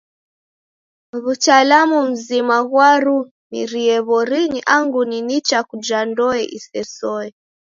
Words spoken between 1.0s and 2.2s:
W'utalamu